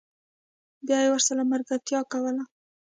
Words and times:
بیا 0.85 0.97
یې 1.03 1.09
ورسره 1.11 1.41
ملګرتیا 1.51 1.99
کوله 2.11 2.43